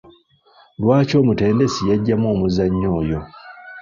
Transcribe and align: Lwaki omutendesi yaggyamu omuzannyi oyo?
Lwaki 0.81 1.13
omutendesi 1.21 1.81
yaggyamu 1.89 2.25
omuzannyi 2.33 2.87
oyo? 2.99 3.19